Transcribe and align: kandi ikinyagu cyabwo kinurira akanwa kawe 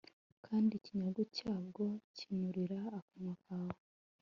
kandi 0.45 0.71
ikinyagu 0.75 1.23
cyabwo 1.37 1.83
kinurira 2.15 2.79
akanwa 2.99 3.33
kawe 3.43 3.79